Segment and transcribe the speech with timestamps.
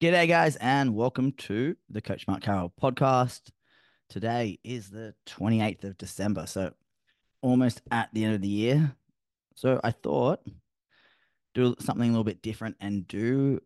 [0.00, 3.50] G'day, guys, and welcome to the Coach Mark Carroll podcast.
[4.08, 6.72] Today is the 28th of December, so
[7.42, 8.96] almost at the end of the year.
[9.56, 10.40] So I thought
[11.54, 13.60] do something a little bit different and do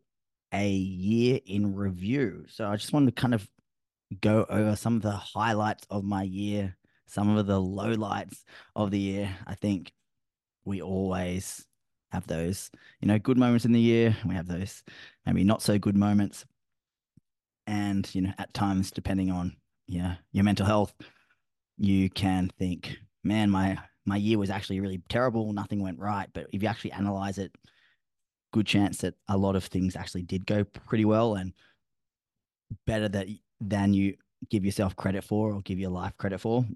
[0.53, 2.47] a year in review.
[2.49, 3.49] So I just wanted to kind of
[4.21, 6.77] go over some of the highlights of my year,
[7.07, 8.39] some of the lowlights
[8.75, 9.31] of the year.
[9.47, 9.93] I think
[10.65, 11.65] we always
[12.15, 12.71] have those,
[13.01, 14.17] you know, good moments in the year.
[14.27, 14.83] We have those
[15.27, 16.45] maybe not so good moments.
[17.67, 19.57] And, you know, at times, depending on,
[20.03, 20.95] know, your mental health,
[21.79, 25.53] you can think, man, my my year was actually really terrible.
[25.53, 26.29] Nothing went right.
[26.33, 27.57] But if you actually analyze it,
[28.53, 31.53] good chance that a lot of things actually did go pretty well and
[32.87, 33.29] better that
[33.61, 34.17] than you
[34.51, 36.67] give yourself credit for or give your life credit for,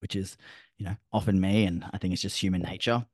[0.00, 0.38] which is,
[0.78, 1.66] you know, often me.
[1.66, 3.04] And I think it's just human nature.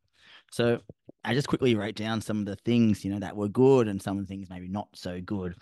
[0.55, 0.79] So
[1.25, 4.01] I just quickly wrote down some of the things, you know, that were good and
[4.01, 5.57] some of the things maybe not so good.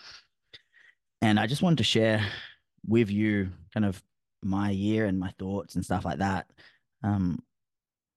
[1.19, 2.23] And I just wanted to share
[2.85, 4.03] with you kind of
[4.43, 6.45] my year and my thoughts and stuff like that.
[7.03, 7.39] Um,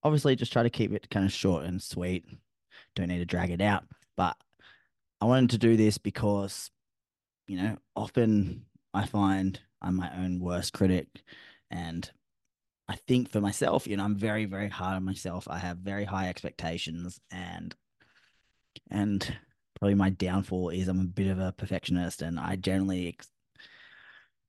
[0.03, 2.27] obviously, just try to keep it kind of short and sweet.
[2.95, 3.85] Don't need to drag it out.
[4.15, 4.37] But
[5.23, 6.71] I wanted to do this because,
[7.49, 11.07] you know, often I find I'm my own worst critic.
[11.71, 12.11] And
[12.89, 15.49] I think for myself, you know, I'm very, very hard on myself.
[15.51, 17.75] I have very high expectations and
[18.91, 19.37] and
[19.79, 23.29] probably my downfall is I'm a bit of a perfectionist and I generally ex-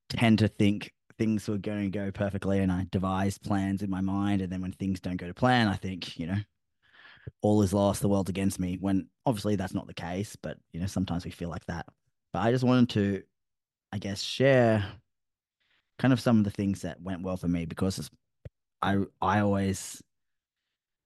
[0.10, 4.02] tend to think things were going to go perfectly and I devise plans in my
[4.02, 6.38] mind and then when things don't go to plan, I think, you know,
[7.42, 10.80] all is lost, the world's against me when obviously that's not the case, but you
[10.80, 11.88] know, sometimes we feel like that.
[12.32, 13.24] But I just wanted to
[13.92, 14.86] I guess share
[15.98, 18.10] kind of some of the things that went well for me because
[18.82, 20.02] I I always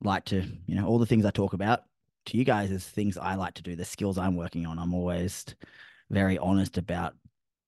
[0.03, 1.83] like to, you know, all the things I talk about
[2.27, 4.79] to you guys is things I like to do, the skills I'm working on.
[4.79, 5.45] I'm always
[6.09, 7.13] very honest about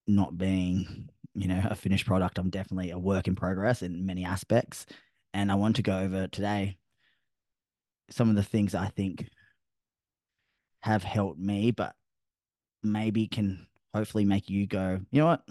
[0.08, 2.38] not being, you know, a finished product.
[2.38, 4.86] I'm definitely a work in progress in many aspects.
[5.34, 6.78] And I want to go over today
[8.10, 9.28] some of the things I think
[10.82, 11.96] have helped me, but
[12.84, 15.48] maybe can hopefully make you go, you know what?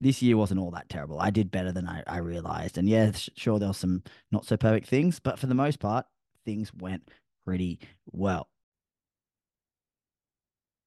[0.00, 1.20] This year wasn't all that terrible.
[1.20, 2.78] I did better than I, I realized.
[2.78, 6.06] And yeah, sure, there were some not so perfect things, but for the most part,
[6.44, 7.10] things went
[7.44, 7.78] pretty
[8.12, 8.48] well.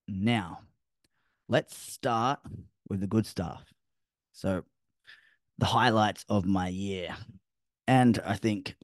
[0.07, 0.59] Now,
[1.47, 2.39] let's start
[2.89, 3.73] with the good stuff.
[4.31, 4.63] So,
[5.57, 7.15] the highlights of my year.
[7.87, 8.75] And I think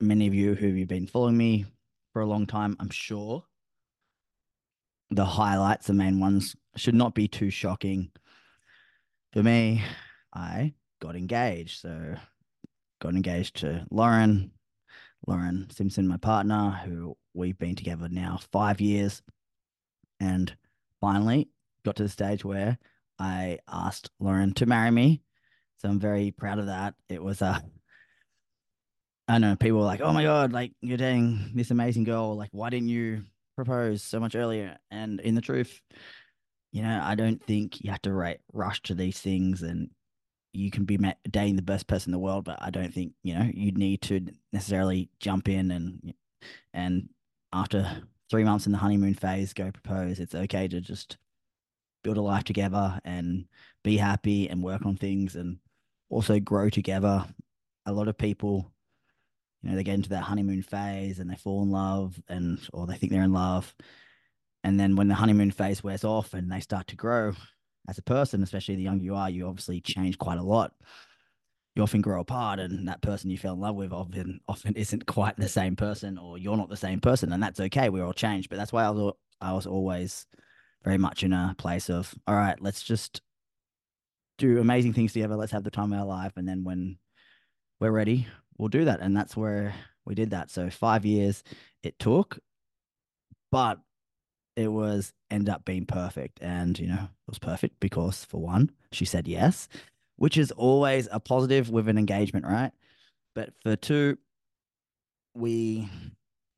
[0.00, 1.66] many of you who have been following me
[2.12, 3.44] for a long time, I'm sure
[5.10, 8.10] the highlights, the main ones, should not be too shocking
[9.34, 9.82] for me,
[10.32, 11.80] I got engaged.
[11.80, 12.14] So
[13.02, 14.52] got engaged to Lauren,
[15.26, 19.20] Lauren Simpson, my partner, who we've been together now five years.
[20.20, 20.56] And
[21.00, 21.48] finally
[21.84, 22.78] got to the stage where
[23.18, 25.20] I asked Lauren to marry me.
[25.78, 26.94] So I'm very proud of that.
[27.08, 27.60] It was a,
[29.26, 32.36] I know people were like, oh my God, like you're dating this amazing girl.
[32.36, 33.24] Like, why didn't you
[33.56, 34.78] propose so much earlier?
[34.92, 35.80] And in the truth,
[36.74, 39.90] you know, I don't think you have to rate, rush to these things and
[40.52, 40.98] you can be
[41.30, 44.02] dating the best person in the world, but I don't think, you know, you need
[44.02, 46.14] to necessarily jump in and,
[46.72, 47.08] and
[47.52, 50.18] after three months in the honeymoon phase, go propose.
[50.18, 51.16] It's okay to just
[52.02, 53.44] build a life together and
[53.84, 55.58] be happy and work on things and
[56.10, 57.24] also grow together.
[57.86, 58.72] A lot of people,
[59.62, 62.88] you know, they get into that honeymoon phase and they fall in love and, or
[62.88, 63.72] they think they're in love
[64.64, 67.34] and then when the honeymoon phase wears off and they start to grow
[67.86, 70.72] as a person, especially the younger you are, you obviously change quite a lot.
[71.76, 75.06] You often grow apart, and that person you fell in love with often often isn't
[75.06, 77.90] quite the same person, or you're not the same person, and that's okay.
[77.90, 80.26] We're all change, but that's why I was I was always
[80.82, 83.20] very much in a place of all right, let's just
[84.38, 85.36] do amazing things together.
[85.36, 86.96] Let's have the time of our life, and then when
[87.80, 89.00] we're ready, we'll do that.
[89.00, 89.74] And that's where
[90.06, 90.50] we did that.
[90.50, 91.42] So five years
[91.82, 92.38] it took,
[93.50, 93.78] but
[94.56, 96.38] it was end up being perfect.
[96.40, 99.68] And, you know, it was perfect because for one, she said yes,
[100.16, 102.72] which is always a positive with an engagement, right?
[103.34, 104.16] But for two,
[105.34, 105.88] we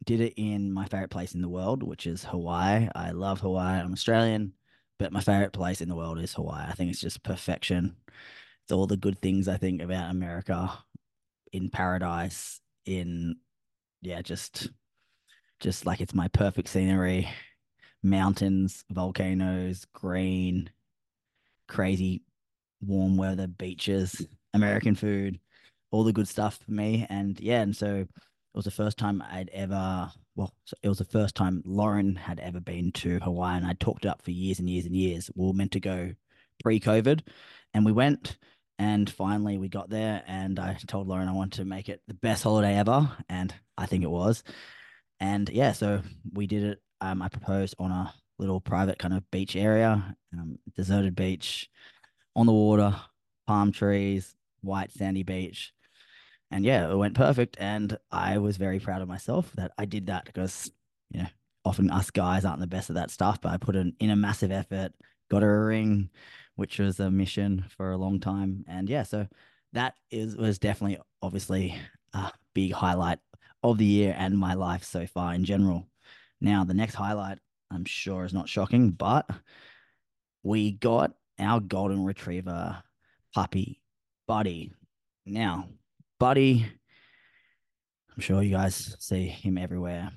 [0.05, 2.89] did it in my favorite place in the world, which is Hawaii.
[2.95, 3.81] I love Hawaii.
[3.81, 4.53] I'm Australian,
[4.99, 6.67] but my favorite place in the world is Hawaii.
[6.69, 7.97] I think it's just perfection.
[8.65, 10.71] It's all the good things I think about America
[11.53, 13.37] in paradise, in
[14.03, 14.69] yeah, just
[15.61, 17.29] just like it's my perfect scenery
[18.07, 20.71] mountains, volcanoes, green,
[21.69, 22.23] crazy
[22.81, 25.41] warm weather, beaches, American food,
[25.91, 27.07] all the good stuff for me.
[27.11, 28.09] And yeah, and so it
[28.55, 32.61] was the first time I'd ever, well, it was the first time Lauren had ever
[32.61, 35.31] been to Hawaii, and I talked it up for years and years and years.
[35.35, 36.13] We were meant to go
[36.63, 37.21] pre-COVID,
[37.75, 38.39] and we went,
[38.79, 42.15] and finally we got there, and I told Lauren I wanted to make it the
[42.15, 44.43] best holiday ever, and I think it was.
[45.19, 46.03] And yeah, so
[46.33, 46.83] we did it.
[47.01, 51.69] Um, I proposed on a little private kind of beach area, um, deserted beach,
[52.35, 52.95] on the water,
[53.47, 55.73] palm trees, white sandy beach
[56.51, 57.57] and yeah, it went perfect.
[57.59, 60.71] And I was very proud of myself that I did that because,
[61.11, 61.29] you know,
[61.65, 64.17] often us guys aren't the best at that stuff, but I put in, in a
[64.17, 64.93] massive effort,
[65.29, 66.11] got a ring,
[66.55, 68.65] which was a mission for a long time.
[68.69, 69.27] And yeah, so
[69.73, 71.77] that is was definitely obviously
[72.13, 73.19] a big highlight
[73.63, 75.89] of the year and my life so far in general.
[76.41, 77.39] Now, the next highlight,
[77.71, 79.29] I'm sure is not shocking, but
[80.43, 82.83] we got our golden retriever
[83.35, 83.81] puppy,
[84.27, 84.73] Buddy.
[85.25, 85.69] Now,
[86.19, 86.67] Buddy,
[88.15, 90.13] I'm sure you guys see him everywhere.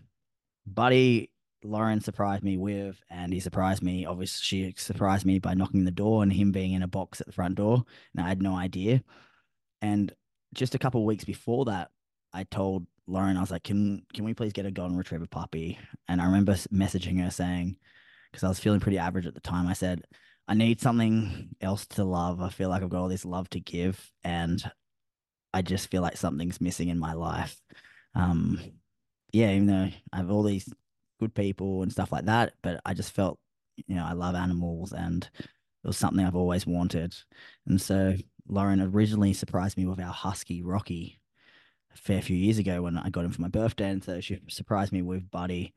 [0.66, 1.32] Buddy,
[1.64, 4.06] Lauren surprised me with, and he surprised me.
[4.06, 7.28] Obviously, she surprised me by knocking the door and him being in a box at
[7.28, 7.84] the front door.
[8.14, 9.04] And I had no idea.
[9.82, 10.14] And
[10.54, 11.92] just a couple weeks before that,
[12.34, 15.80] I told Lauren, I was like, "Can can we please get a golden retriever puppy?"
[16.08, 17.78] And I remember messaging her saying,
[18.32, 20.04] because I was feeling pretty average at the time, I said,
[20.48, 22.42] "I need something else to love.
[22.42, 24.64] I feel like I've got all this love to give, and
[25.54, 27.60] I just feel like something's missing in my life.
[28.16, 28.60] Um,
[29.32, 30.72] yeah, even though I have all these
[31.20, 33.40] good people and stuff like that, but I just felt,
[33.88, 37.16] you know, I love animals and it was something I've always wanted.
[37.68, 38.16] And so
[38.48, 41.19] Lauren originally surprised me with our husky Rocky
[41.94, 43.90] a fair few years ago when I got him for my birthday.
[43.90, 45.74] And so she surprised me with Buddy.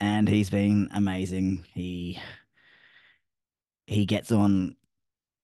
[0.00, 1.64] And he's been amazing.
[1.74, 2.18] He
[3.86, 4.76] he gets on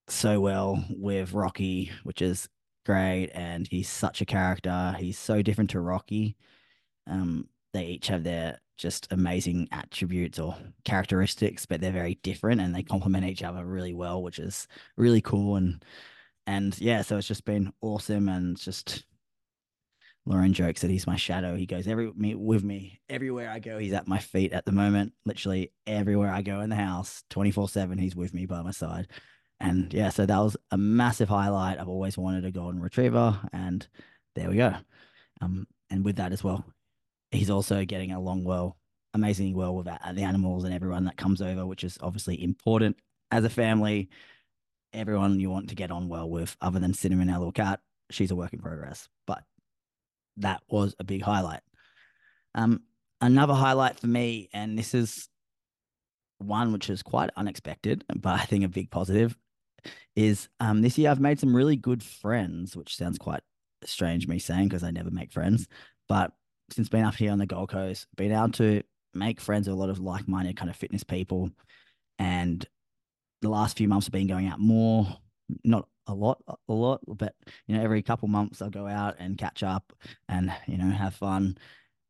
[0.08, 2.48] so well with Rocky, which is
[2.86, 4.94] great, and he's such a character.
[4.98, 6.36] He's so different to Rocky.
[7.08, 12.74] Um, they each have their just amazing attributes or characteristics, but they're very different and
[12.74, 15.56] they complement each other really well, which is really cool.
[15.56, 15.84] And
[16.46, 19.04] and yeah, so it's just been awesome and just
[20.26, 21.54] Lauren jokes that he's my shadow.
[21.54, 23.78] He goes every me with me everywhere I go.
[23.78, 25.12] He's at my feet at the moment.
[25.24, 29.06] Literally everywhere I go in the house, 24-7, he's with me by my side.
[29.60, 31.78] And yeah, so that was a massive highlight.
[31.78, 33.86] I've always wanted a golden retriever, and
[34.34, 34.74] there we go.
[35.40, 36.64] Um, and with that as well,
[37.30, 38.76] he's also getting along well,
[39.14, 42.96] amazingly well with the animals and everyone that comes over, which is obviously important
[43.30, 44.10] as a family.
[44.92, 47.80] Everyone you want to get on well with, other than Cinnamon, our little cat,
[48.10, 49.08] she's a work in progress.
[49.26, 49.42] But
[50.38, 51.60] that was a big highlight.
[52.54, 52.82] Um,
[53.20, 55.28] another highlight for me, and this is
[56.38, 59.36] one which is quite unexpected, but I think a big positive,
[60.14, 63.42] is um, this year I've made some really good friends, which sounds quite
[63.84, 65.66] strange me saying because I never make friends.
[66.08, 66.32] But
[66.70, 68.82] since being up here on the Gold Coast, being able to
[69.16, 71.50] make friends with a lot of like minded kind of fitness people.
[72.18, 72.66] And
[73.42, 75.06] the last few months have been going out more,
[75.64, 77.34] not a lot, a lot, but
[77.66, 79.92] you know, every couple months I'll go out and catch up
[80.28, 81.58] and, you know, have fun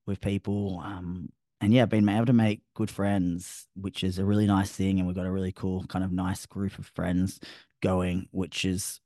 [0.06, 0.81] with people.
[0.84, 4.98] Um, and yeah, been able to make good friends, which is a really nice thing.
[4.98, 7.40] And we've got a really cool kind of nice group of friends
[7.82, 9.00] going, which is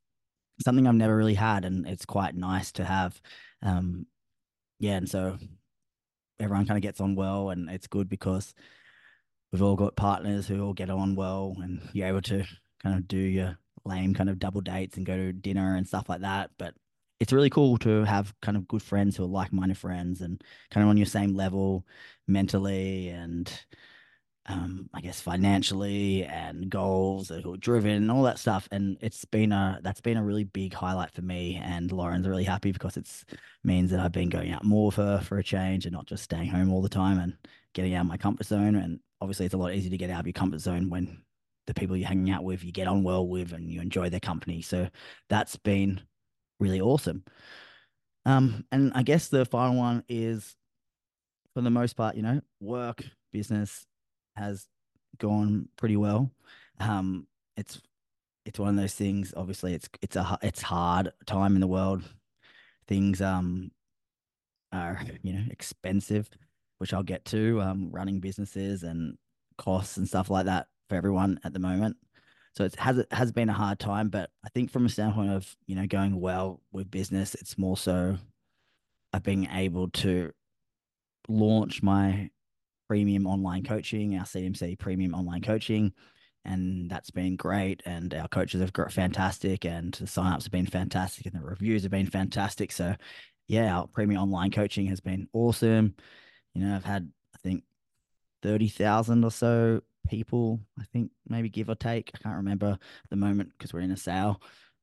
[0.64, 3.20] something I've never really had, and it's quite nice to have.
[3.62, 4.06] Um,
[4.78, 5.38] yeah, and so
[6.38, 8.54] everyone kind of gets on well, and it's good because
[9.52, 12.44] we've all got partners who all get on well, and you're able to
[12.82, 16.08] kind of do your lame kind of double dates and go to dinner and stuff
[16.08, 16.50] like that.
[16.58, 16.74] But
[17.20, 20.82] it's really cool to have kind of good friends who are like-minded friends and kind
[20.82, 21.86] of on your same level
[22.26, 23.52] mentally and
[24.46, 28.68] um, I guess financially and goals who are driven and all that stuff.
[28.72, 31.60] And it's been a that's been a really big highlight for me.
[31.62, 33.24] And Lauren's really happy because it's
[33.62, 36.48] means that I've been going out more for for a change and not just staying
[36.48, 37.36] home all the time and
[37.74, 38.74] getting out of my comfort zone.
[38.76, 41.22] And obviously, it's a lot easier to get out of your comfort zone when
[41.70, 44.18] the people you're hanging out with you get on well with and you enjoy their
[44.18, 44.60] company.
[44.60, 44.88] So
[45.28, 46.00] that's been
[46.58, 47.22] really awesome.
[48.26, 50.56] Um, and I guess the final one is,
[51.54, 53.86] for the most part, you know, work, business
[54.34, 54.66] has
[55.18, 56.32] gone pretty well.
[56.80, 57.80] Um, it's
[58.44, 59.32] it's one of those things.
[59.36, 62.02] Obviously, it's it's a it's hard time in the world.
[62.88, 63.70] Things um
[64.72, 66.28] are you know expensive,
[66.78, 67.60] which I'll get to.
[67.60, 69.16] Um, running businesses and
[69.56, 71.96] costs and stuff like that for everyone at the moment.
[72.52, 75.30] So it has it has been a hard time, but I think from a standpoint
[75.30, 78.18] of you know going well with business, it's more so
[79.12, 80.32] of being able to
[81.28, 82.30] launch my
[82.88, 85.92] premium online coaching, our CMC premium online coaching,
[86.44, 87.82] and that's been great.
[87.86, 91.82] And our coaches have got fantastic, and the signups have been fantastic, and the reviews
[91.82, 92.72] have been fantastic.
[92.72, 92.96] So
[93.46, 95.94] yeah, our premium online coaching has been awesome.
[96.54, 97.62] You know, I've had I think
[98.42, 100.60] thirty thousand or so people.
[100.78, 102.10] I think maybe give or take.
[102.14, 104.42] I can't remember at the moment because we're in a sale.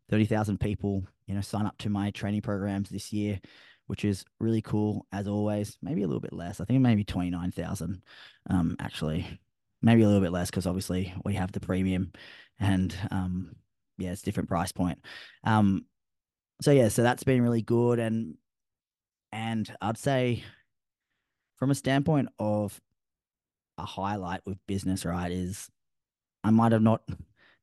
[0.10, 3.40] Thirty thousand people, you know, sign up to my training programs this year,
[3.88, 5.78] which is really cool as always.
[5.82, 6.62] Maybe a little bit less.
[6.62, 8.02] I think maybe twenty nine thousand,
[8.50, 9.28] um, actually,
[9.82, 12.12] maybe a little bit less because obviously we have the premium,
[12.60, 13.56] and um,
[13.98, 15.00] yeah, it's different price point.
[15.44, 15.86] Um,
[16.62, 18.36] so yeah, so that's been really good, and
[19.32, 20.44] and I'd say
[21.58, 22.80] from a standpoint of
[23.78, 25.70] a highlight with business, right, is
[26.44, 27.02] I might have not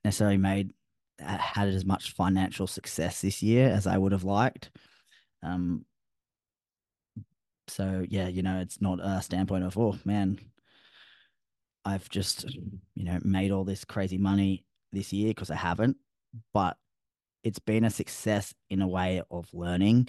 [0.04, 0.72] necessarily made
[1.18, 4.70] had as much financial success this year as I would have liked.
[5.42, 5.84] Um,
[7.68, 10.38] so yeah, you know, it's not a standpoint of oh man,
[11.84, 12.44] I've just
[12.94, 15.96] you know made all this crazy money this year because I haven't,
[16.52, 16.76] but
[17.42, 20.08] it's been a success in a way of learning,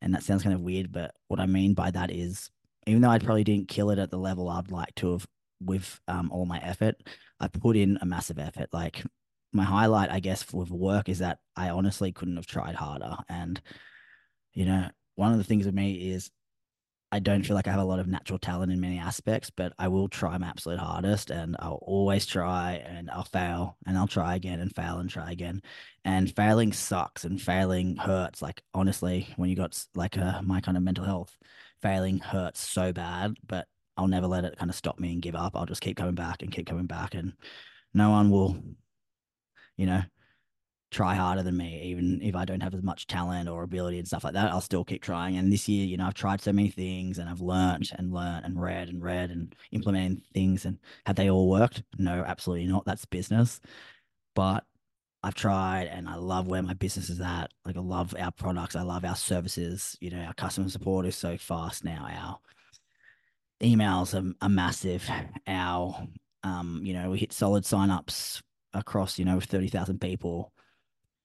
[0.00, 2.50] and that sounds kind of weird, but what I mean by that is
[2.86, 5.26] even though I probably didn't kill it at the level I'd like to have
[5.64, 6.96] with um, all my effort,
[7.40, 8.68] I put in a massive effort.
[8.72, 9.02] Like
[9.52, 13.16] my highlight, I guess, with work is that I honestly couldn't have tried harder.
[13.28, 13.60] And,
[14.52, 16.30] you know, one of the things with me is
[17.14, 19.74] I don't feel like I have a lot of natural talent in many aspects, but
[19.78, 24.06] I will try my absolute hardest and I'll always try and I'll fail and I'll
[24.06, 25.60] try again and fail and try again.
[26.06, 28.40] And failing sucks and failing hurts.
[28.40, 31.36] Like, honestly, when you got like a, uh, my kind of mental health,
[31.82, 35.34] failing hurts so bad, but I'll never let it kind of stop me and give
[35.34, 35.54] up.
[35.54, 37.14] I'll just keep coming back and keep coming back.
[37.14, 37.34] And
[37.94, 38.56] no one will,
[39.76, 40.02] you know,
[40.90, 44.06] try harder than me, even if I don't have as much talent or ability and
[44.06, 44.50] stuff like that.
[44.52, 45.36] I'll still keep trying.
[45.36, 48.44] And this year, you know, I've tried so many things and I've learned and learned
[48.44, 50.66] and read and read and implementing things.
[50.66, 51.82] And have they all worked?
[51.98, 52.84] No, absolutely not.
[52.84, 53.60] That's business.
[54.34, 54.64] But
[55.22, 57.52] I've tried and I love where my business is at.
[57.64, 58.76] Like I love our products.
[58.76, 59.96] I love our services.
[60.00, 62.06] You know, our customer support is so fast now.
[62.10, 62.38] Our
[63.62, 65.08] emails are, are massive.
[65.46, 66.06] Our,
[66.42, 68.42] um, you know, we hit solid signups
[68.74, 70.52] across, you know, 30,000 people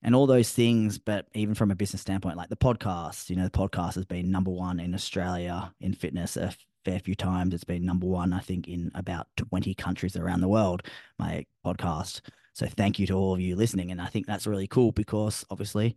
[0.03, 0.97] and all those things.
[0.97, 4.31] But even from a business standpoint, like the podcast, you know, the podcast has been
[4.31, 6.53] number one in Australia in fitness a
[6.85, 7.53] fair few times.
[7.53, 10.83] It's been number one, I think, in about 20 countries around the world,
[11.19, 12.21] my podcast.
[12.53, 13.91] So thank you to all of you listening.
[13.91, 15.95] And I think that's really cool because obviously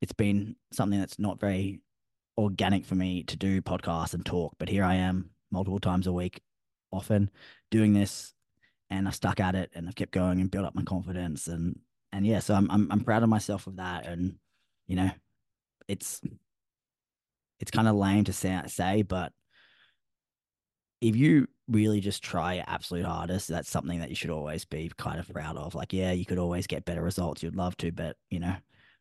[0.00, 1.80] it's been something that's not very
[2.38, 4.54] organic for me to do podcasts and talk.
[4.58, 6.40] But here I am multiple times a week,
[6.92, 7.30] often
[7.70, 8.34] doing this,
[8.90, 11.78] and I stuck at it and I've kept going and built up my confidence and
[12.12, 14.36] and yeah, so I'm I'm I'm proud of myself of that, and
[14.86, 15.10] you know,
[15.88, 16.20] it's
[17.60, 19.32] it's kind of lame to say, say, but
[21.00, 24.90] if you really just try your absolute hardest, that's something that you should always be
[24.98, 25.74] kind of proud of.
[25.74, 27.42] Like, yeah, you could always get better results.
[27.42, 28.54] You'd love to, but you know,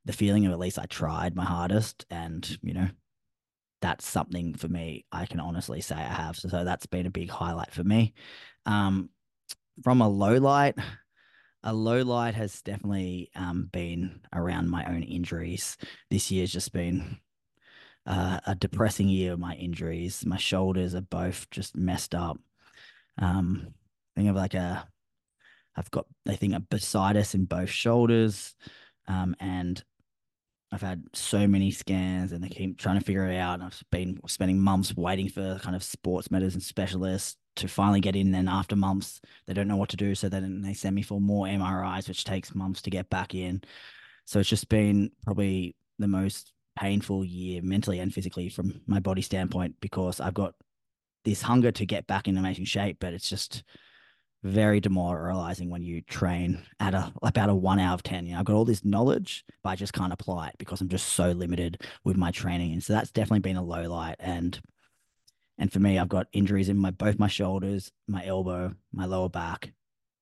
[0.05, 2.87] the feeling of at least I tried my hardest, and you know,
[3.81, 6.35] that's something for me I can honestly say I have.
[6.35, 8.13] So, so that's been a big highlight for me.
[8.65, 9.09] Um,
[9.83, 10.75] from a low light,
[11.63, 15.77] a low light has definitely um, been around my own injuries.
[16.09, 17.17] This year's just been
[18.05, 20.25] uh, a depressing year of my injuries.
[20.25, 22.37] My shoulders are both just messed up.
[23.17, 23.67] Um,
[24.15, 24.87] I think of like a,
[25.75, 28.55] I've got I think a bursitis in both shoulders,
[29.07, 29.83] um, and
[30.71, 33.55] I've had so many scans and they keep trying to figure it out.
[33.55, 38.15] And I've been spending months waiting for kind of sports medicine specialists to finally get
[38.15, 38.31] in.
[38.31, 40.13] Then after months, they don't know what to do.
[40.13, 43.61] So then they send me for more MRIs, which takes months to get back in.
[44.25, 49.21] So it's just been probably the most painful year mentally and physically from my body
[49.21, 50.53] standpoint because I've got
[51.25, 53.63] this hunger to get back in amazing shape, but it's just
[54.43, 58.25] very demoralizing when you train at a about a one out of ten.
[58.25, 60.89] You know, I've got all this knowledge, but I just can't apply it because I'm
[60.89, 62.73] just so limited with my training.
[62.73, 64.15] And so that's definitely been a low light.
[64.19, 64.59] And
[65.57, 69.29] and for me, I've got injuries in my both my shoulders, my elbow, my lower
[69.29, 69.73] back,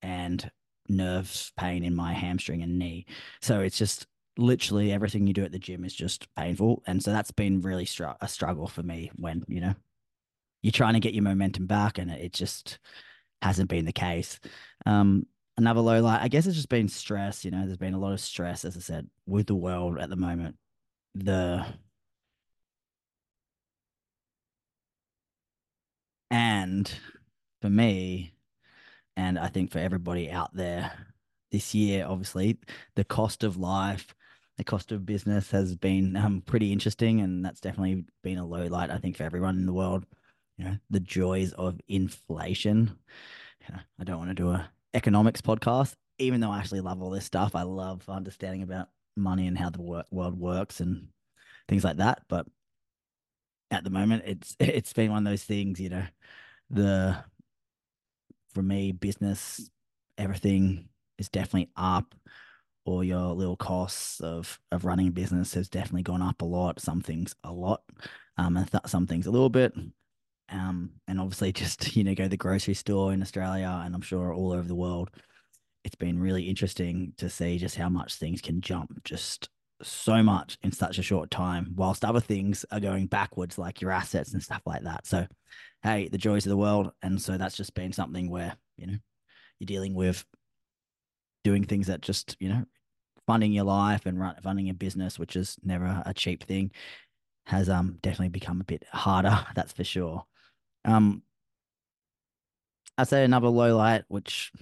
[0.02, 0.50] and
[0.88, 3.06] nerves pain in my hamstring and knee.
[3.40, 4.06] So it's just
[4.36, 6.82] literally everything you do at the gym is just painful.
[6.86, 9.74] And so that's been really str- a struggle for me when, you know,
[10.62, 12.78] you're trying to get your momentum back and it just
[13.42, 14.40] hasn't been the case.
[14.86, 15.26] Um,
[15.56, 17.44] another low light, I guess it's just been stress.
[17.44, 20.10] You know, there's been a lot of stress, as I said, with the world at
[20.10, 20.56] the moment.
[21.14, 21.66] The
[26.30, 26.92] and
[27.60, 28.32] for me,
[29.16, 30.92] and I think for everybody out there
[31.50, 32.58] this year, obviously,
[32.94, 34.14] the cost of life,
[34.58, 38.66] the cost of business has been um, pretty interesting, and that's definitely been a low
[38.66, 40.04] light, I think, for everyone in the world.
[40.58, 42.98] You know, the joys of inflation.
[43.98, 47.24] I don't want to do a economics podcast, even though I actually love all this
[47.24, 47.54] stuff.
[47.54, 51.08] I love understanding about money and how the world works and
[51.68, 52.22] things like that.
[52.28, 52.46] But
[53.70, 54.24] at the moment.
[54.26, 56.04] It's it's been one of those things, you know,
[56.70, 57.16] the
[58.54, 59.70] for me, business,
[60.16, 60.88] everything
[61.18, 62.14] is definitely up,
[62.84, 66.80] or your little costs of of running a business has definitely gone up a lot.
[66.80, 67.82] Some things a lot,
[68.36, 69.74] um, and th- some things a little bit.
[70.50, 74.00] Um, and obviously just you know go to the grocery store in Australia, and I'm
[74.00, 75.10] sure all over the world.
[75.84, 79.48] It's been really interesting to see just how much things can jump just
[79.82, 83.90] so much in such a short time, whilst other things are going backwards, like your
[83.90, 85.06] assets and stuff like that.
[85.06, 85.26] So,
[85.82, 86.90] hey, the joys of the world.
[87.02, 88.98] And so that's just been something where, you know,
[89.58, 90.24] you're dealing with
[91.44, 92.64] doing things that just, you know,
[93.26, 96.72] funding your life and run, funding a business, which is never a cheap thing,
[97.46, 99.46] has um definitely become a bit harder.
[99.54, 100.24] That's for sure.
[100.88, 101.22] Um,
[102.96, 104.52] I'd say another low light, which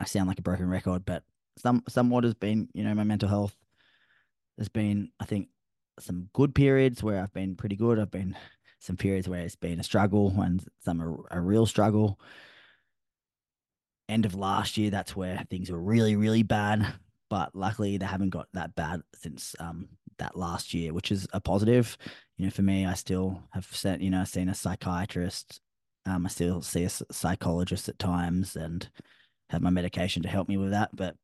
[0.00, 1.22] I sound like a broken record, but
[1.56, 3.54] some somewhat has been, you know, my mental health
[4.58, 5.48] there's been, I think,
[6.00, 7.98] some good periods where I've been pretty good.
[7.98, 8.36] I've been
[8.80, 12.18] some periods where it's been a struggle and some a, a real struggle.
[14.08, 16.86] End of last year, that's where things were really, really bad.
[17.30, 21.40] But luckily, they haven't got that bad since um, that last year, which is a
[21.40, 21.96] positive.
[22.36, 25.60] You know, for me, I still have sent, you know, seen a psychiatrist.
[26.08, 28.88] Um, I still see a psychologist at times and
[29.50, 30.90] have my medication to help me with that.
[30.94, 31.16] But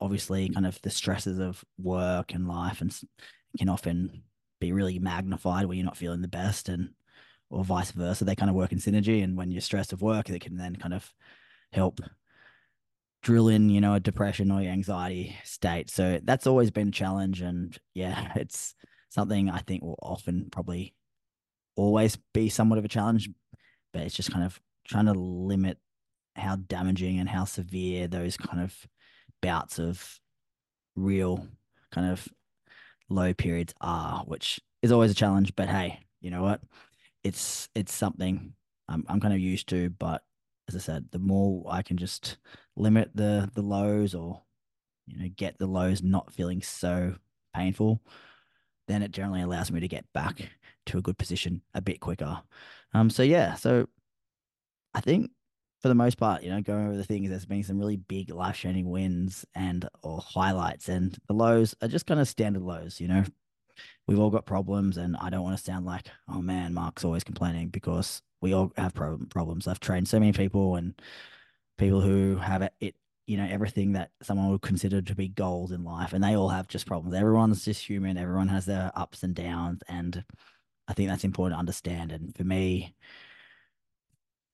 [0.00, 2.94] obviously kind of the stresses of work and life and
[3.58, 4.22] can often
[4.60, 6.90] be really magnified when you're not feeling the best and
[7.50, 10.26] or vice versa they kind of work in synergy and when you're stressed of work
[10.26, 11.12] they can then kind of
[11.72, 12.00] help
[13.22, 17.40] drill in you know a depression or anxiety state so that's always been a challenge
[17.40, 18.74] and yeah it's
[19.08, 20.94] something i think will often probably
[21.76, 23.28] always be somewhat of a challenge
[23.92, 25.78] but it's just kind of trying to limit
[26.36, 28.74] how damaging and how severe those kind of
[29.40, 30.20] bouts of
[30.96, 31.46] real
[31.92, 32.28] kind of
[33.08, 35.54] low periods are, which is always a challenge.
[35.54, 36.60] But hey, you know what?
[37.22, 38.54] It's it's something
[38.88, 39.90] I'm I'm kind of used to.
[39.90, 40.22] But
[40.68, 42.38] as I said, the more I can just
[42.76, 44.42] limit the the lows or
[45.06, 47.14] you know get the lows not feeling so
[47.54, 48.02] painful,
[48.88, 50.48] then it generally allows me to get back
[50.86, 52.40] to a good position a bit quicker.
[52.92, 53.10] Um.
[53.10, 53.54] So yeah.
[53.54, 53.88] So
[54.94, 55.30] I think
[55.80, 58.30] for the most part, you know, going over the things, there's been some really big
[58.30, 63.00] life changing wins and or highlights, and the lows are just kind of standard lows.
[63.00, 63.24] You know,
[64.06, 67.24] we've all got problems, and I don't want to sound like, oh man, Mark's always
[67.24, 69.66] complaining because we all have problem problems.
[69.66, 70.94] I've trained so many people and
[71.76, 72.94] people who have it, it
[73.26, 76.48] you know, everything that someone would consider to be goals in life, and they all
[76.48, 77.14] have just problems.
[77.14, 78.18] Everyone's just human.
[78.18, 80.24] Everyone has their ups and downs, and
[80.88, 82.12] I think that's important to understand.
[82.12, 82.94] And for me,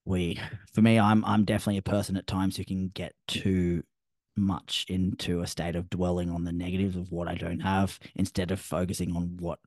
[0.05, 0.39] we
[0.73, 3.83] for me i'm i'm definitely a person at times who can get too
[4.37, 8.51] much into a state of dwelling on the negatives of what i don't have instead
[8.51, 9.59] of focusing on what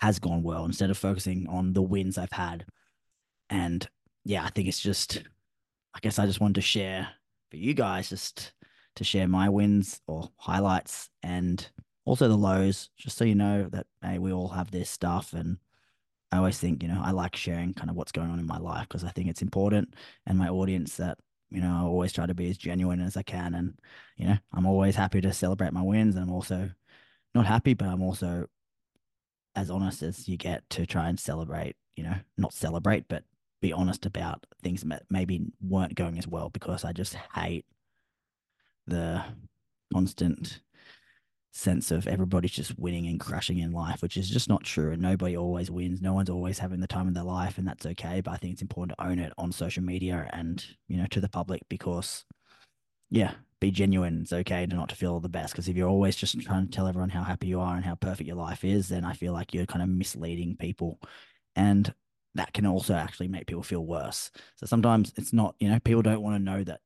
[0.00, 2.64] has gone well instead of focusing on the wins i've had
[3.48, 3.88] and
[4.24, 5.22] yeah i think it's just
[5.94, 7.08] i guess i just wanted to share
[7.56, 8.52] for you guys just
[8.96, 11.70] to share my wins or highlights and
[12.04, 15.56] also the lows just so you know that hey we all have this stuff and
[16.32, 18.58] I always think, you know, I like sharing kind of what's going on in my
[18.58, 19.94] life because I think it's important
[20.26, 21.18] and my audience that,
[21.50, 23.54] you know, I always try to be as genuine as I can.
[23.54, 23.78] And,
[24.16, 26.16] you know, I'm always happy to celebrate my wins.
[26.16, 26.68] And I'm also
[27.32, 28.46] not happy, but I'm also
[29.54, 33.22] as honest as you get to try and celebrate, you know, not celebrate, but
[33.60, 37.64] be honest about things that maybe weren't going as well because I just hate
[38.86, 39.24] the
[39.92, 40.60] constant
[41.52, 44.92] sense of everybody's just winning and crushing in life, which is just not true.
[44.92, 46.02] And nobody always wins.
[46.02, 48.20] No one's always having the time of their life, and that's okay.
[48.20, 51.20] But I think it's important to own it on social media and you know to
[51.20, 52.24] the public because,
[53.10, 54.20] yeah, be genuine.
[54.22, 56.70] It's okay to not to feel the best because if you're always just trying to
[56.70, 59.32] tell everyone how happy you are and how perfect your life is, then I feel
[59.32, 61.00] like you're kind of misleading people,
[61.56, 61.92] and
[62.36, 64.30] that can also actually make people feel worse.
[64.56, 66.80] So sometimes it's not, you know, people don't want to know that,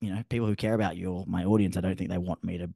[0.00, 2.44] you know, people who care about you or my audience, I don't think they want
[2.44, 2.70] me to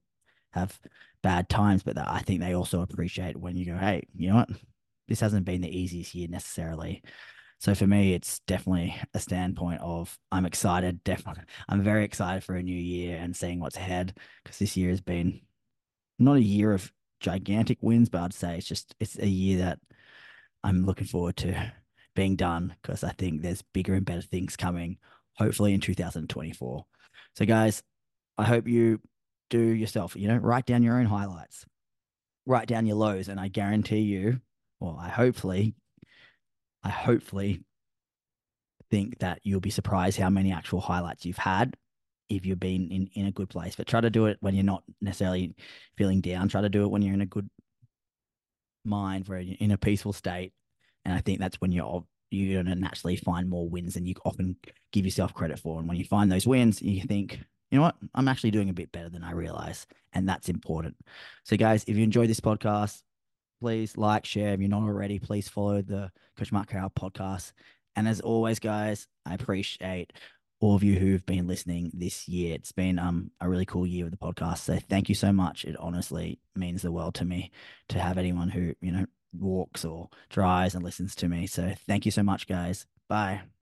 [0.52, 0.78] have
[1.22, 4.36] bad times, but that I think they also appreciate when you go, hey, you know
[4.36, 4.50] what?
[5.08, 7.02] This hasn't been the easiest year necessarily.
[7.58, 11.04] So for me, it's definitely a standpoint of I'm excited.
[11.04, 14.88] Definitely, I'm very excited for a new year and seeing what's ahead because this year
[14.90, 15.40] has been
[16.18, 19.78] not a year of gigantic wins, but I'd say it's just it's a year that
[20.64, 21.72] I'm looking forward to
[22.14, 24.98] being done because I think there's bigger and better things coming.
[25.36, 26.84] Hopefully in 2024.
[27.36, 27.82] So guys,
[28.36, 29.00] I hope you
[29.48, 31.64] do yourself, you know, write down your own highlights,
[32.46, 34.40] write down your lows, and I guarantee you,
[34.80, 35.74] well, I hopefully,
[36.82, 37.62] I hopefully
[38.90, 41.76] think that you'll be surprised how many actual highlights you've had
[42.28, 43.76] if you've been in, in a good place.
[43.76, 45.54] But try to do it when you're not necessarily
[45.96, 46.48] feeling down.
[46.48, 47.48] Try to do it when you're in a good
[48.84, 50.52] mind, where you're in a peaceful state.
[51.04, 54.56] And I think that's when you're you're to naturally find more wins than you often
[54.92, 55.78] give yourself credit for.
[55.78, 58.74] And when you find those wins, you think, you know what, I'm actually doing a
[58.74, 59.86] bit better than I realize.
[60.12, 60.96] And that's important.
[61.44, 63.02] So, guys, if you enjoyed this podcast,
[63.60, 64.54] please like, share.
[64.54, 67.52] If you're not already, please follow the Coach Mark Carroll podcast.
[67.96, 70.12] And as always, guys, I appreciate
[70.60, 72.54] all of you who've been listening this year.
[72.54, 74.58] It's been um a really cool year with the podcast.
[74.58, 75.64] So thank you so much.
[75.64, 77.50] It honestly means the world to me
[77.88, 81.46] to have anyone who, you know, walks or drives and listens to me.
[81.46, 82.86] So thank you so much, guys.
[83.08, 83.42] Bye.